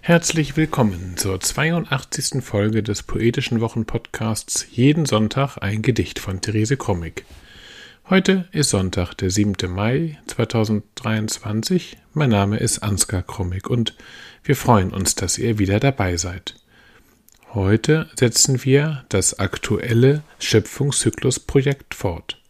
Herzlich 0.00 0.56
willkommen 0.56 1.16
zur 1.16 1.40
82. 1.40 2.42
Folge 2.42 2.82
des 2.82 3.02
Poetischen 3.02 3.60
Wochenpodcasts 3.60 4.66
Jeden 4.70 5.04
Sonntag 5.04 5.58
ein 5.60 5.82
Gedicht 5.82 6.20
von 6.20 6.40
Therese 6.40 6.76
Krommig. 6.76 7.24
Heute 8.08 8.46
ist 8.52 8.70
Sonntag, 8.70 9.14
der 9.14 9.30
7. 9.30 9.54
Mai 9.68 10.18
2023. 10.28 11.96
Mein 12.12 12.30
Name 12.30 12.58
ist 12.58 12.84
Ansgar 12.84 13.22
Krommig 13.22 13.68
und 13.68 13.96
wir 14.44 14.54
freuen 14.54 14.92
uns, 14.92 15.16
dass 15.16 15.38
ihr 15.38 15.58
wieder 15.58 15.80
dabei 15.80 16.16
seid. 16.16 16.54
Heute 17.52 18.08
setzen 18.14 18.62
wir 18.64 19.04
das 19.08 19.40
aktuelle 19.40 20.22
Schöpfungszyklus-Projekt 20.38 21.94
fort. 21.94 22.40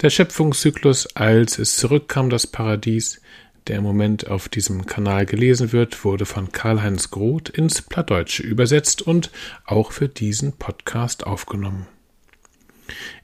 Der 0.00 0.10
Schöpfungszyklus, 0.10 1.14
als 1.14 1.58
es 1.58 1.76
zurückkam, 1.76 2.30
das 2.30 2.46
Paradies, 2.46 3.20
der 3.66 3.78
im 3.78 3.84
Moment 3.84 4.28
auf 4.28 4.48
diesem 4.48 4.86
Kanal 4.86 5.26
gelesen 5.26 5.72
wird, 5.72 6.04
wurde 6.04 6.26
von 6.26 6.52
Karl-Heinz 6.52 7.10
Groth 7.10 7.48
ins 7.48 7.82
Plattdeutsche 7.82 8.42
übersetzt 8.42 9.02
und 9.02 9.30
auch 9.64 9.92
für 9.92 10.08
diesen 10.08 10.52
Podcast 10.52 11.26
aufgenommen. 11.26 11.86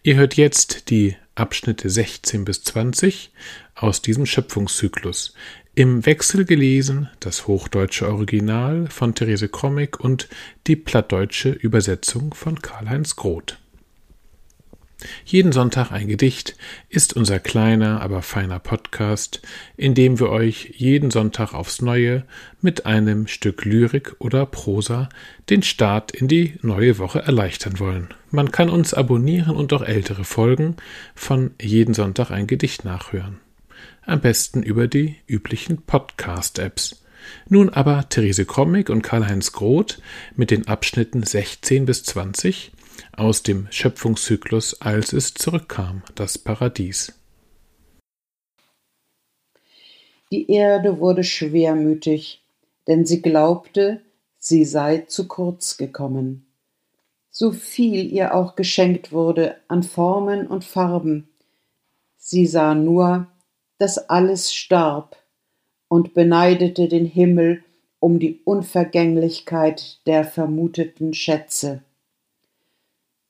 Ihr 0.03 0.17
hört 0.17 0.35
jetzt 0.35 0.91
die 0.91 1.17
Abschnitte 1.35 1.89
16 1.91 2.45
bis 2.45 2.65
20 2.65 3.33
aus 3.75 4.03
diesem 4.03 4.27
Schöpfungszyklus. 4.27 5.35
Im 5.75 6.05
Wechsel 6.07 6.45
gelesen 6.45 7.09
das 7.21 7.47
hochdeutsche 7.47 8.09
Original 8.09 8.89
von 8.91 9.15
Therese 9.15 9.49
Krommig 9.49 10.01
und 10.01 10.29
die 10.67 10.75
plattdeutsche 10.75 11.51
Übersetzung 11.51 12.35
von 12.35 12.61
Karl-Heinz 12.61 13.15
Groth. 13.15 13.59
Jeden 15.25 15.53
Sonntag 15.53 15.93
ein 15.93 16.09
Gedicht 16.09 16.57
ist 16.89 17.15
unser 17.15 17.39
kleiner, 17.39 18.01
aber 18.01 18.21
feiner 18.21 18.59
Podcast, 18.59 19.41
in 19.77 19.95
dem 19.95 20.19
wir 20.19 20.31
euch 20.31 20.75
jeden 20.77 21.13
Sonntag 21.13 21.55
aufs 21.55 21.81
Neue 21.81 22.25
mit 22.61 22.85
einem 22.85 23.29
Stück 23.29 23.65
Lyrik 23.65 24.17
oder 24.19 24.45
Prosa 24.45 25.09
den 25.51 25.63
Start 25.63 26.11
in 26.11 26.27
die 26.27 26.55
neue 26.63 26.99
Woche 26.99 27.21
erleichtern 27.21 27.79
wollen. 27.79 28.09
Man 28.33 28.51
kann 28.51 28.71
uns 28.71 28.93
abonnieren 28.93 29.55
und 29.55 29.73
auch 29.73 29.83
ältere 29.83 30.25
Folgen 30.25 30.77
von 31.15 31.53
Jeden 31.61 31.95
Sonntag 31.95 32.33
ein 32.33 32.49
Gedicht 32.49 32.85
nachhören. 32.85 33.39
Am 34.05 34.21
besten 34.21 34.65
über 34.65 34.89
die 34.89 35.17
üblichen 35.29 35.83
Podcast-Apps. 35.83 37.05
Nun 37.49 37.69
aber 37.69 38.09
Therese 38.09 38.47
Krommig 38.47 38.91
und 38.91 39.03
Karl-Heinz 39.03 39.53
Groth 39.53 40.01
mit 40.35 40.51
den 40.51 40.67
Abschnitten 40.67 41.23
16 41.23 41.85
bis 41.85 42.03
20 42.03 42.73
aus 43.19 43.43
dem 43.43 43.67
Schöpfungszyklus, 43.71 44.81
als 44.81 45.13
es 45.13 45.35
zurückkam, 45.35 46.03
das 46.15 46.39
Paradies. 46.39 47.13
Die 50.31 50.51
Erde 50.51 50.99
wurde 50.99 51.25
schwermütig, 51.25 52.43
denn 52.87 53.07
sie 53.07 53.23
glaubte, 53.23 54.03
sie 54.39 54.65
sei 54.65 54.99
zu 54.99 55.27
kurz 55.27 55.77
gekommen. 55.77 56.47
So 57.31 57.53
viel 57.53 58.13
ihr 58.13 58.35
auch 58.35 58.57
geschenkt 58.57 59.13
wurde 59.13 59.57
an 59.69 59.83
Formen 59.83 60.47
und 60.47 60.65
Farben, 60.65 61.29
sie 62.17 62.47
sah 62.47 62.75
nur, 62.75 63.29
dass 63.79 64.11
alles 64.11 64.53
starb 64.53 65.17
und 65.89 66.15
beneidete 66.15 66.89
den 66.89 67.07
Himmel 67.07 67.65
um 68.01 68.19
die 68.19 68.41
Unvergänglichkeit 68.45 70.07
der 70.07 70.25
vermuteten 70.25 71.15
Schätze. 71.15 71.83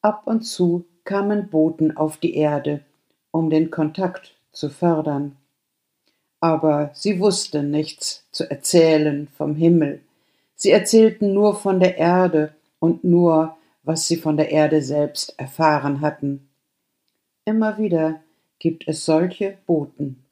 Ab 0.09 0.23
und 0.25 0.41
zu 0.41 0.87
kamen 1.05 1.51
Boten 1.51 1.95
auf 1.95 2.17
die 2.17 2.35
Erde, 2.35 2.83
um 3.31 3.51
den 3.51 3.71
Kontakt 3.71 4.39
zu 4.53 4.71
fördern. 4.71 5.37
Aber 6.41 6.91
sie 6.95 7.21
wussten 7.21 7.71
nichts 7.71 8.27
zu 8.33 8.51
erzählen 8.51 9.29
vom 9.37 9.55
Himmel. 9.55 10.01
Sie 10.55 10.71
erzählten 10.71 11.35
nur 11.35 11.61
von 11.61 11.79
der 11.79 11.99
Erde 11.99 12.55
und 12.79 13.05
nur, 13.05 13.59
was 13.83 14.09
sie 14.09 14.17
von 14.17 14.39
der 14.39 14.51
Erde 14.51 14.81
selbst 14.81 15.35
erfahren 15.39 16.01
hatten. 16.01 16.49
Immer 17.45 17.77
wieder 17.77 18.23
gibt 18.59 18.89
es 18.89 19.05
solche 19.05 19.59
Boten. 19.67 20.25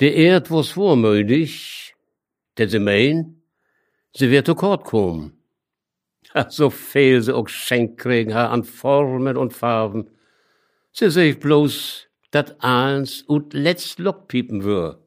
De 0.00 0.12
Erd 0.12 0.50
was 0.50 0.72
voormødig, 0.72 1.94
dat 2.54 2.70
ze 2.70 2.78
meen, 2.78 3.42
ze 4.10 4.26
weer 4.26 4.44
tekort 4.44 4.82
komen 4.82 5.41
so 6.48 6.70
viel 6.70 7.22
sie 7.22 7.34
auch 7.34 7.48
schenkt 7.48 7.98
kriegen 7.98 8.32
an 8.32 8.64
Formen 8.64 9.36
und 9.36 9.52
Farben. 9.52 10.10
Sie 10.92 11.10
sich 11.10 11.38
bloß 11.38 12.08
dat 12.30 12.56
eins 12.62 13.22
und 13.22 13.54
letzt 13.54 13.98
Lockpiepen 13.98 14.64
wür. 14.64 15.00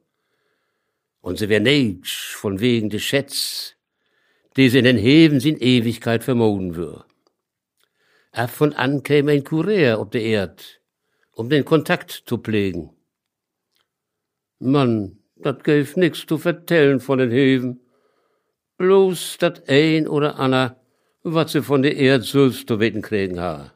Und 1.21 1.39
sie 1.39 1.49
wär 1.49 1.59
nicht 1.59 2.07
von 2.07 2.59
wegen 2.59 2.89
des 2.89 3.01
Schätz, 3.01 3.75
die 4.55 4.69
sie 4.69 4.79
in 4.79 4.85
den 4.85 4.97
Heben 4.97 5.39
in 5.39 5.57
Ewigkeit 5.57 6.23
vermoden 6.23 6.75
wür. 6.75 7.05
Ab 8.31 8.51
von 8.51 8.73
an 8.73 9.01
käme 9.01 9.31
ein 9.31 9.43
Kurier 9.43 9.99
ob 9.99 10.11
der 10.11 10.21
Erd, 10.21 10.81
um 11.31 11.49
den 11.49 11.65
Kontakt 11.65 12.11
zu 12.25 12.37
pflegen. 12.37 12.91
Mann, 14.59 15.19
dat 15.35 15.63
gäf 15.63 15.95
nix 15.95 16.25
zu 16.25 16.37
vertellen 16.37 16.99
von 16.99 17.19
den 17.19 17.31
Heven. 17.31 17.79
Bloß 18.77 19.37
dat 19.39 19.69
ein 19.69 20.07
oder 20.07 20.37
ander 20.37 20.84
was 21.27 21.53
sie 21.53 21.63
von 21.63 21.81
der 21.81 21.97
Erde 21.97 22.23
selbst 22.23 22.67
zu 22.67 22.79
weten 22.79 23.01
kriegen 23.01 23.39
ha. 23.39 23.73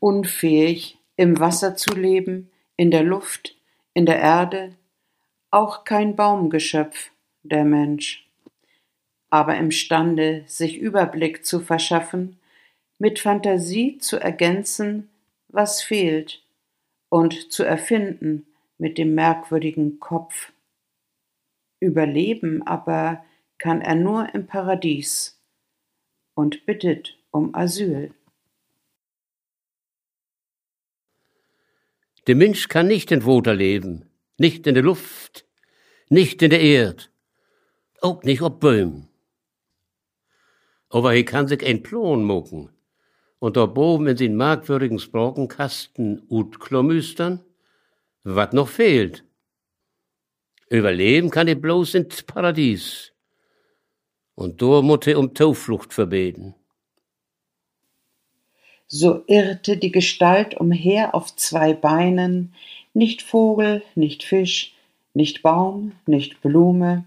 Unfähig, 0.00 0.98
im 1.16 1.38
Wasser 1.38 1.76
zu 1.76 1.94
leben, 1.94 2.50
in 2.76 2.90
der 2.90 3.02
Luft, 3.02 3.56
in 3.92 4.06
der 4.06 4.18
Erde, 4.18 4.74
auch 5.50 5.84
kein 5.84 6.16
Baumgeschöpf, 6.16 7.10
der 7.42 7.64
Mensch, 7.64 8.26
aber 9.28 9.56
imstande, 9.56 10.44
sich 10.46 10.78
Überblick 10.78 11.44
zu 11.44 11.60
verschaffen, 11.60 12.38
mit 12.98 13.18
Fantasie 13.18 13.98
zu 13.98 14.18
ergänzen, 14.18 15.10
was 15.48 15.82
fehlt, 15.82 16.42
und 17.10 17.52
zu 17.52 17.64
erfinden 17.64 18.46
mit 18.78 18.96
dem 18.96 19.14
merkwürdigen 19.14 20.00
Kopf. 20.00 20.52
Überleben 21.80 22.66
aber 22.66 23.22
kann 23.58 23.80
er 23.80 23.94
nur 23.94 24.34
im 24.34 24.46
Paradies 24.46 25.40
und 26.34 26.66
bittet 26.66 27.16
um 27.30 27.54
Asyl. 27.54 28.14
Der 32.26 32.36
Mensch 32.36 32.68
kann 32.68 32.86
nicht 32.86 33.12
in 33.12 33.24
Woter 33.24 33.54
leben, 33.54 34.08
nicht 34.38 34.66
in 34.66 34.74
der 34.74 34.82
Luft, 34.82 35.46
nicht 36.08 36.42
in 36.42 36.50
der 36.50 36.60
Erd, 36.60 37.10
auch 38.00 38.22
nicht 38.22 38.42
ob 38.42 38.60
Böhm. 38.60 39.08
Aber 40.88 41.14
er 41.14 41.24
kann 41.24 41.48
sich 41.48 41.64
ein 41.64 41.82
Plon 41.82 42.24
mucken 42.24 42.70
und 43.40 43.56
dort 43.56 43.76
oben 43.76 44.06
in 44.06 44.16
den 44.16 44.36
merkwürdigen 44.36 44.98
Sprochenkasten 44.98 46.22
ut 46.30 46.60
klomüstern, 46.60 47.44
wat 48.22 48.54
noch 48.54 48.68
fehlt. 48.68 49.24
Überleben 50.70 51.30
kann 51.30 51.46
er 51.46 51.56
bloß 51.56 51.94
ins 51.94 52.22
Paradies 52.22 53.13
und 54.34 54.60
da 54.62 54.82
mutte 54.82 55.18
um 55.18 55.34
Tauflucht 55.34 55.92
verbeten. 55.92 56.54
So 58.86 59.24
irrte 59.26 59.76
die 59.76 59.92
Gestalt 59.92 60.54
umher 60.54 61.14
auf 61.14 61.34
zwei 61.36 61.72
Beinen, 61.72 62.54
nicht 62.92 63.22
Vogel, 63.22 63.82
nicht 63.94 64.22
Fisch, 64.22 64.74
nicht 65.14 65.42
Baum, 65.42 65.92
nicht 66.06 66.42
Blume, 66.42 67.04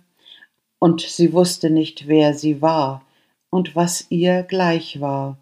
und 0.80 1.02
sie 1.02 1.34
wusste 1.34 1.70
nicht, 1.70 2.08
wer 2.08 2.34
sie 2.34 2.62
war 2.62 3.06
und 3.50 3.76
was 3.76 4.08
ihr 4.10 4.44
gleich 4.44 5.00
war. 5.02 5.38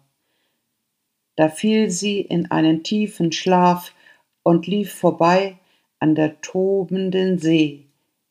Da 1.36 1.48
fiel 1.48 1.90
sie 1.90 2.20
in 2.20 2.50
einen 2.50 2.82
tiefen 2.82 3.32
Schlaf 3.32 3.92
und 4.42 4.66
lief 4.66 4.94
vorbei 4.94 5.58
an 5.98 6.14
der 6.14 6.40
tobenden 6.40 7.38
See, 7.38 7.84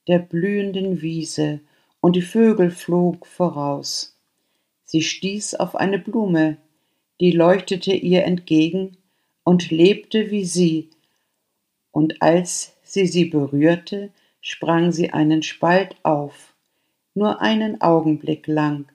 der 0.08 0.20
blühenden 0.20 1.02
Wiese 1.02 1.60
und 2.06 2.16
die 2.16 2.22
Vögel 2.22 2.70
flog 2.70 3.26
voraus. 3.26 4.16
Sie 4.84 5.02
stieß 5.02 5.56
auf 5.56 5.76
eine 5.76 5.98
Blume, 5.98 6.58
die 7.20 7.32
leuchtete 7.32 7.94
ihr 7.94 8.26
entgegen 8.26 8.98
und 9.44 9.72
lebte 9.72 10.30
wie 10.30 10.46
sie, 10.46 10.92
und 11.90 12.22
als 12.22 12.78
sie 12.84 13.08
sie 13.08 13.26
berührte, 13.26 14.12
sprang 14.40 14.92
sie 14.92 15.14
einen 15.14 15.42
Spalt 15.42 15.96
auf, 16.04 16.54
nur 17.16 17.42
einen 17.42 17.82
Augenblick 17.82 18.46
lang, 18.46 18.86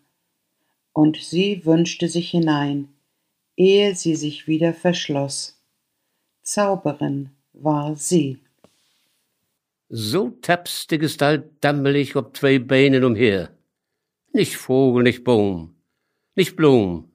und 0.93 1.17
sie 1.17 1.67
wünschte 1.67 2.07
sich 2.07 2.31
hinein, 2.31 2.91
ehe 3.57 3.97
sie 3.97 4.15
sich 4.15 4.47
wieder 4.47 4.73
verschloss. 4.73 5.61
Zauberin 6.43 7.31
war 7.55 7.97
sie. 7.97 8.39
So 9.93 10.31
tapst 10.41 10.93
die 10.93 10.99
Gestalt 10.99 11.51
dammelig 11.61 12.15
ob 12.15 12.37
zwei 12.37 12.61
Beinen 12.61 13.03
umher. 13.03 13.59
Nicht 14.33 14.57
Vogel, 14.57 15.03
nicht 15.03 15.25
Baum, 15.25 15.75
nicht 16.37 16.55
Blum. 16.55 17.11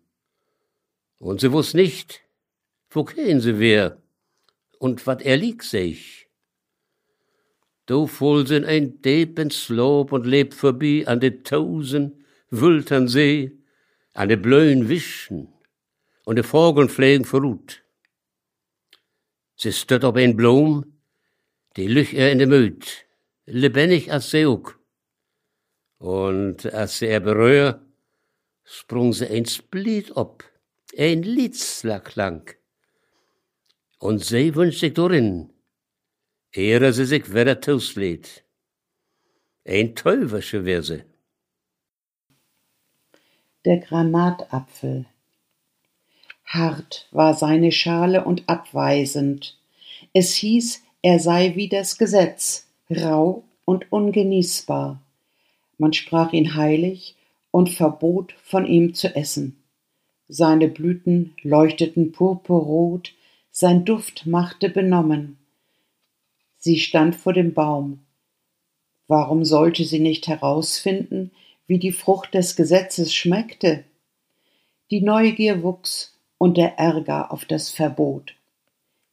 Und 1.18 1.40
sie 1.40 1.54
wuss 1.54 1.74
nicht, 1.74 2.22
wo 2.90 3.06
gehen 3.06 3.40
sie 3.40 3.60
wär 3.60 4.02
und 4.78 5.08
wat 5.08 5.22
er 5.22 5.38
liegt 5.38 5.64
sich. 5.64 6.28
Voll 7.88 8.46
sind 8.46 8.66
ein 8.66 9.02
deepen 9.02 9.52
Sloop 9.52 10.12
und 10.12 10.26
lebt 10.26 10.54
vorbei 10.54 11.06
an 11.08 11.22
de 11.22 11.44
tausend 11.44 12.14
Wültern 12.50 13.08
See, 13.08 13.58
an 14.14 14.28
de 14.28 14.36
blöen 14.36 14.90
Wischen 14.90 15.48
und 16.26 16.36
de 16.36 16.44
Vogeln 16.44 16.90
pflegen 16.90 17.24
verruht. 17.24 17.84
Sie 19.56 19.72
stört 19.72 20.04
ob 20.04 20.18
ein 20.18 20.36
Blom, 20.36 20.95
die 21.76 21.88
lüch 21.88 22.14
er 22.14 22.32
in 22.32 22.40
de 22.40 22.48
Müd, 22.48 23.06
lebendig 23.46 24.12
als 24.12 24.34
auch. 24.36 24.72
Und 25.98 26.66
als 26.74 27.02
er 27.02 27.20
berühr, 27.20 27.82
sprung 28.64 29.14
sie 29.14 29.28
ein 29.28 29.46
Split 29.46 30.12
ob, 30.16 30.44
ein 30.98 31.24
Liedler 31.24 32.00
klang. 32.00 32.50
Und 34.00 34.24
sie 34.24 34.56
wünscht 34.56 34.80
sich 34.80 34.94
darin, 34.94 35.54
ehre 36.52 36.94
sie 36.94 37.06
sich 37.06 37.34
wieder 37.34 37.60
lädt. 37.96 38.44
Ein 39.66 39.96
Teufelsche 39.96 40.64
wär 40.64 40.84
sie. 40.84 41.04
Der 43.66 43.80
Granatapfel. 43.80 45.08
Hart 46.46 47.08
war 47.12 47.34
seine 47.34 47.72
Schale 47.72 48.24
und 48.24 48.48
abweisend. 48.48 49.60
Es 50.14 50.36
hieß, 50.36 50.85
er 51.06 51.20
sei 51.20 51.56
wie 51.56 51.70
das 51.70 52.00
Gesetz, 52.00 52.66
rau 52.90 53.44
und 53.64 53.92
ungenießbar. 53.92 55.00
Man 55.78 55.94
sprach 55.94 56.34
ihn 56.34 56.56
heilig 56.56 57.16
und 57.52 57.70
verbot, 57.70 58.34
von 58.42 58.66
ihm 58.66 58.96
zu 58.96 59.16
essen. 59.16 59.64
Seine 60.28 60.68
Blüten 60.68 61.36
leuchteten 61.44 62.12
purpurrot, 62.12 63.14
sein 63.52 63.86
Duft 63.86 64.26
machte 64.26 64.68
benommen. 64.68 65.38
Sie 66.58 66.80
stand 66.80 67.16
vor 67.16 67.34
dem 67.34 67.54
Baum. 67.54 68.00
Warum 69.08 69.46
sollte 69.46 69.84
sie 69.84 70.00
nicht 70.00 70.28
herausfinden, 70.28 71.30
wie 71.68 71.78
die 71.78 71.92
Frucht 71.92 72.34
des 72.34 72.56
Gesetzes 72.56 73.14
schmeckte? 73.14 73.84
Die 74.90 75.02
Neugier 75.02 75.62
wuchs 75.62 76.18
und 76.40 76.58
der 76.58 76.80
Ärger 76.80 77.32
auf 77.32 77.46
das 77.46 77.70
Verbot. 77.70 78.35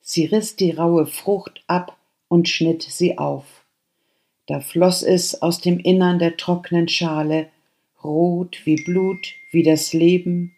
Sie 0.02 0.26
riss 0.26 0.56
die 0.56 0.72
raue 0.72 1.06
Frucht 1.06 1.62
ab 1.68 1.96
und 2.28 2.48
schnitt 2.48 2.82
sie 2.82 3.18
auf. 3.18 3.64
Da 4.46 4.60
floss 4.60 5.02
es 5.02 5.40
aus 5.40 5.60
dem 5.60 5.78
Innern 5.78 6.18
der 6.18 6.36
trockenen 6.36 6.88
Schale, 6.88 7.48
rot 8.02 8.60
wie 8.64 8.82
Blut, 8.82 9.34
wie 9.52 9.62
das 9.62 9.92
Leben, 9.92 10.54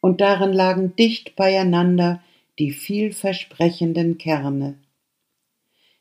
und 0.00 0.20
darin 0.20 0.52
lagen 0.52 0.96
dicht 0.96 1.36
beieinander 1.36 2.22
die 2.58 2.72
vielversprechenden 2.72 4.18
Kerne. 4.18 4.78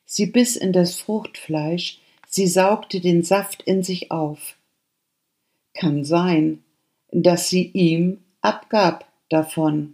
Sie 0.05 0.25
biss 0.25 0.55
in 0.55 0.73
das 0.73 0.95
Fruchtfleisch, 0.95 1.99
sie 2.27 2.47
saugte 2.47 2.99
den 2.99 3.23
Saft 3.23 3.61
in 3.61 3.83
sich 3.83 4.11
auf. 4.11 4.57
Kann 5.73 6.03
sein, 6.03 6.63
dass 7.11 7.49
sie 7.49 7.69
ihm 7.71 8.23
abgab 8.41 9.07
davon. 9.29 9.94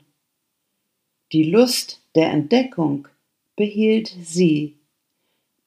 Die 1.33 1.44
Lust 1.44 2.02
der 2.15 2.31
Entdeckung 2.31 3.07
behielt 3.56 4.15
sie. 4.21 4.77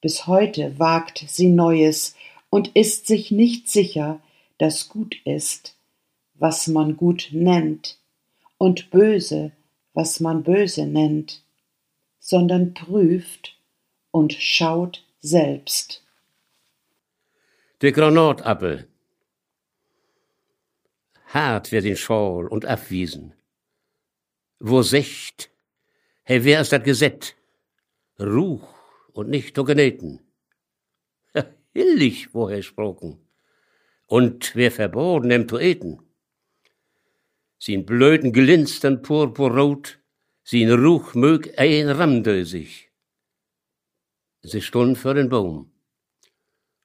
Bis 0.01 0.27
heute 0.27 0.77
wagt 0.79 1.25
sie 1.27 1.47
Neues 1.47 2.15
und 2.49 2.69
ist 2.75 3.07
sich 3.07 3.31
nicht 3.31 3.69
sicher, 3.69 4.21
dass 4.57 4.89
gut 4.89 5.17
ist, 5.25 5.75
was 6.35 6.67
man 6.67 6.97
gut 6.97 7.29
nennt, 7.31 7.97
und 8.57 8.89
böse, 8.89 9.51
was 9.93 10.19
man 10.19 10.43
böse 10.43 10.85
nennt, 10.85 11.43
sondern 12.19 12.73
prüft, 12.73 13.55
und 14.11 14.33
schaut 14.33 15.03
selbst. 15.19 16.03
Der 17.81 17.91
Granatappel. 17.91 18.87
Hart 21.27 21.71
wird 21.71 21.85
den 21.85 21.97
Schal 21.97 22.47
und 22.47 22.65
abwiesen. 22.65 23.33
Wo 24.59 24.81
secht, 24.81 25.51
he 26.27 26.43
wer 26.43 26.61
ist 26.61 26.73
dat 26.73 26.83
Gesetz? 26.83 27.33
Ruch 28.19 28.67
und 29.13 29.29
nicht 29.29 29.55
Togeneten. 29.55 30.19
Hillig, 31.73 32.33
woher 32.33 32.61
sproken. 32.63 33.19
Und 34.07 34.55
wer 34.55 34.71
verboten 34.71 35.31
em 35.31 35.47
Poeten. 35.47 36.01
Sin 37.59 37.85
blöden 37.85 38.33
glinstern 38.33 39.01
purpurrot, 39.01 39.99
sin 40.43 40.71
Ruch 40.71 41.13
mög 41.13 41.53
ein 41.57 41.89
Ramdösig. 41.89 42.91
Sie 44.41 44.61
stund 44.61 44.97
vor 44.97 45.13
den 45.13 45.29
Baum. 45.29 45.71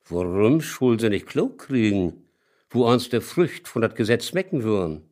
Warum 0.09 0.61
schul 0.61 1.01
sie 1.01 1.11
nicht 1.11 1.27
klug 1.27 1.59
kriegen, 1.59 2.29
wo 2.71 2.91
uns 2.91 3.09
der 3.09 3.23
Frücht 3.23 3.67
von 3.67 3.83
dat 3.83 3.97
Gesetz 3.97 4.33
mecken 4.33 4.63
würden? 4.63 5.09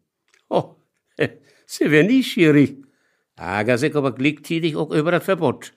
Oh, 0.48 0.76
sie 1.66 1.90
wär 1.90 2.04
nie 2.04 2.22
schierig. 2.22 2.89
Sich 3.78 3.96
aber 3.96 4.14
glicktätig 4.14 4.76
auch 4.76 4.90
über 4.90 5.10
das 5.12 5.24
Verbot. 5.24 5.72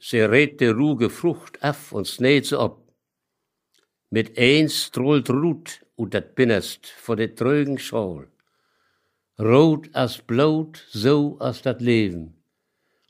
Sie 0.00 0.20
rät 0.20 0.60
de 0.60 0.70
ruge 0.70 1.10
Frucht 1.10 1.62
af 1.62 1.92
und 1.92 2.06
snäht 2.06 2.46
sie 2.46 2.58
ab. 2.58 2.82
Mit 4.10 4.36
eins 4.36 4.86
strollt 4.86 5.30
Rut 5.30 5.86
und 5.94 6.14
dat 6.14 6.34
Binnest 6.34 6.86
vor 6.86 7.16
de 7.16 7.28
trögen 7.28 7.78
Schal. 7.78 8.26
Rot 9.38 9.88
as 9.92 10.18
Blut, 10.18 10.84
so 10.90 11.38
as 11.38 11.62
dat 11.62 11.80
Leben 11.80 12.40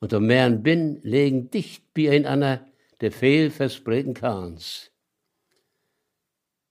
und 0.00 0.12
der 0.12 0.20
Meeren 0.20 0.62
bin 0.62 1.00
legen 1.02 1.50
dicht 1.50 1.94
beieinander 1.94 2.66
der 3.00 3.12
fehl 3.12 3.50
verspreten 3.50 4.14
Kahns. 4.14 4.90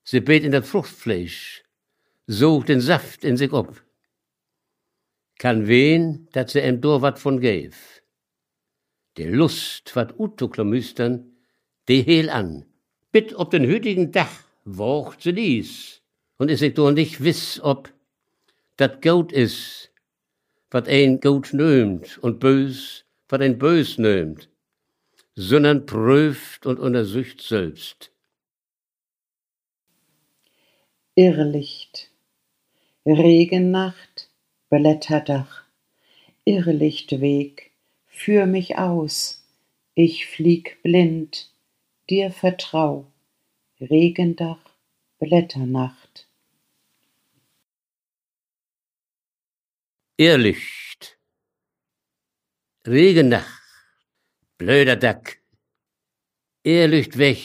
Sie 0.04 0.20
bet 0.20 0.44
in 0.44 0.52
das 0.52 0.68
Fruchtfleisch, 0.68 1.64
sucht 2.28 2.70
den 2.70 2.82
Saft 2.82 3.24
in 3.24 3.38
sich 3.38 3.54
ob. 3.54 3.84
Kann 5.40 5.68
wen, 5.68 6.28
dat 6.34 6.52
sie 6.52 6.62
em 6.62 6.82
Dor 6.82 7.02
wat 7.02 7.18
von 7.18 7.40
gäf. 7.40 8.04
Der 9.18 9.32
Lust 9.32 9.96
wat 9.96 10.14
utuklamüstern, 10.20 11.16
de 11.88 12.04
hehl 12.04 12.30
an. 12.30 12.66
Bitt 13.12 13.34
ob 13.34 13.50
den 13.50 13.66
hütigen 13.66 14.12
Dach 14.12 14.44
wocht 14.66 15.24
sie 15.24 15.34
dies, 15.34 16.02
und 16.38 16.52
is 16.52 16.62
ich 16.62 16.76
doch 16.76 16.92
nicht 16.92 17.24
wiss, 17.24 17.60
ob 17.64 17.92
dat 18.78 19.02
Gout 19.02 19.32
is, 19.32 19.90
wat 20.70 20.88
ein 20.88 21.20
Gout 21.20 21.54
nömt 21.54 22.20
und 22.20 22.40
bös 22.40 23.06
was 23.30 23.42
ein 23.42 23.58
Bös 23.60 23.98
nömt, 23.98 24.50
sondern 25.36 25.86
prüft 25.86 26.66
und 26.66 26.80
untersucht 26.80 27.42
selbst. 27.42 28.12
Irrlicht, 31.16 32.12
Regennacht, 33.06 34.29
Blätterdach, 34.70 35.64
Irrlichtweg, 36.46 37.72
führ 38.06 38.46
mich 38.46 38.78
aus, 38.78 39.44
ich 39.96 40.28
flieg 40.28 40.82
blind, 40.84 41.52
dir 42.08 42.32
vertrau, 42.32 43.12
Regendach, 43.82 44.64
Blätternacht. 45.18 46.28
Irrlicht. 50.18 51.18
Regenach, 52.86 53.62
blöder 54.60 54.98
Dack, 54.98 55.40
lücht 56.64 57.18
weg, 57.18 57.42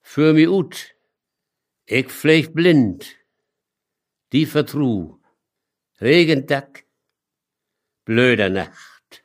für 0.00 0.34
mi 0.34 0.48
ut, 0.48 0.96
ich 1.86 2.10
vielleicht 2.10 2.54
blind, 2.54 3.16
die 4.32 4.46
vertru, 4.46 5.21
Regendack, 6.02 6.84
blöder 8.04 8.50
Nacht. 8.50 9.22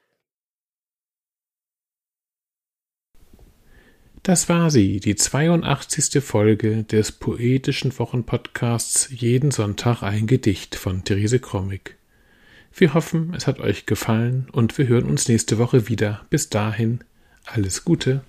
Das 4.21 4.47
war 4.47 4.69
sie, 4.69 4.99
die 4.99 5.15
82. 5.15 6.23
Folge 6.23 6.83
des 6.83 7.13
poetischen 7.13 7.97
Wochenpodcasts 7.97 9.09
Jeden 9.09 9.49
Sonntag 9.49 10.03
ein 10.03 10.27
Gedicht 10.27 10.75
von 10.75 11.03
Therese 11.03 11.39
Krommig. 11.39 11.97
Wir 12.75 12.93
hoffen, 12.93 13.33
es 13.33 13.47
hat 13.47 13.59
euch 13.59 13.87
gefallen 13.87 14.47
und 14.51 14.77
wir 14.77 14.87
hören 14.87 15.05
uns 15.05 15.27
nächste 15.27 15.57
Woche 15.57 15.87
wieder. 15.87 16.27
Bis 16.29 16.49
dahin, 16.49 16.99
alles 17.45 17.85
Gute. 17.85 18.21